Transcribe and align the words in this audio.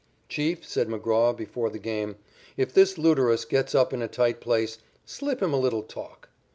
"Chief," 0.27 0.65
said 0.67 0.87
McGraw 0.87 1.31
before 1.37 1.69
the 1.69 1.77
game, 1.77 2.15
"if 2.57 2.73
this 2.73 2.97
Luderus 2.97 3.45
gets 3.47 3.75
up 3.75 3.93
in 3.93 4.01
a 4.01 4.07
tight 4.07 4.41
place, 4.41 4.79
slip 5.05 5.43
him 5.43 5.53
a 5.53 5.59
little 5.59 5.83
talk." 5.83 6.29